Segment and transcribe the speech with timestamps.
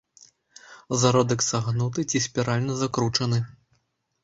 [1.01, 3.39] Зародак сагнуты ці спіральна закручаны.